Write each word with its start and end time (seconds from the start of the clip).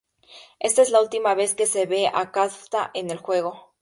Esta 0.59 0.81
es 0.81 0.89
la 0.89 0.99
última 0.99 1.35
vez 1.35 1.53
que 1.53 1.67
se 1.67 1.85
ve 1.85 2.09
a 2.11 2.31
Kafka 2.31 2.89
en 2.95 3.11
el 3.11 3.17
juego. 3.19 3.69